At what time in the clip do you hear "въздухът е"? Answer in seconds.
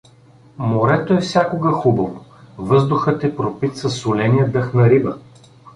2.57-3.35